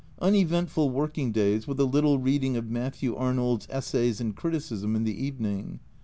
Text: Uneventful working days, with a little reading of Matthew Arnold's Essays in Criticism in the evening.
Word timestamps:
Uneventful 0.19 0.89
working 0.89 1.31
days, 1.31 1.67
with 1.67 1.79
a 1.79 1.85
little 1.85 2.17
reading 2.17 2.57
of 2.57 2.71
Matthew 2.71 3.15
Arnold's 3.15 3.67
Essays 3.69 4.19
in 4.19 4.33
Criticism 4.33 4.95
in 4.95 5.03
the 5.03 5.15
evening. 5.23 5.79